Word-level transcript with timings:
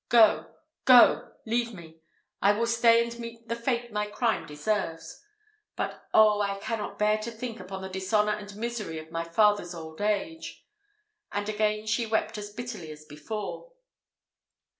Go 0.09 0.51
go 0.85 1.35
leave 1.45 1.75
me; 1.75 1.99
I 2.41 2.53
will 2.53 2.65
stay 2.65 3.03
and 3.03 3.19
meet 3.19 3.47
the 3.47 3.55
fate 3.55 3.91
my 3.93 4.07
crime 4.07 4.47
deserves. 4.47 5.23
But, 5.75 6.07
oh! 6.11 6.41
I 6.41 6.57
cannot 6.57 6.97
bear 6.97 7.19
to 7.19 7.29
think 7.29 7.59
upon 7.59 7.83
the 7.83 7.87
dishonour 7.89 8.31
and 8.33 8.55
misery 8.55 8.97
of 8.97 9.11
my 9.11 9.23
father's 9.23 9.75
old 9.75 10.01
age!" 10.01 10.65
and 11.31 11.47
again 11.47 11.85
she 11.85 12.07
wept 12.07 12.39
as 12.39 12.49
bitterly 12.51 12.91
as 12.91 13.05
before. 13.05 13.73